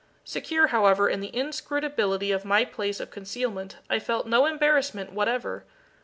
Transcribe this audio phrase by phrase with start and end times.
[0.23, 5.63] Secure, however, in the inscrutability of my place of concealment, I felt no embarrassment whatever.